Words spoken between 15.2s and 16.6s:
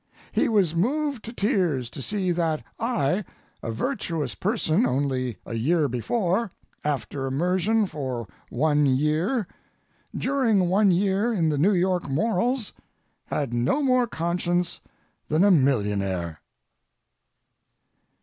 than a millionaire.